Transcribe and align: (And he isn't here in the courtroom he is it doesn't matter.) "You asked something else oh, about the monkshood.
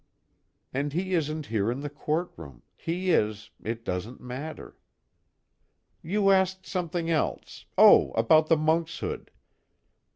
(And 0.73 0.93
he 0.93 1.13
isn't 1.13 1.45
here 1.45 1.69
in 1.69 1.81
the 1.81 1.87
courtroom 1.91 2.63
he 2.75 3.11
is 3.11 3.51
it 3.63 3.85
doesn't 3.85 4.19
matter.) 4.19 4.75
"You 6.01 6.31
asked 6.31 6.65
something 6.65 7.11
else 7.11 7.65
oh, 7.77 8.09
about 8.13 8.47
the 8.47 8.57
monkshood. 8.57 9.29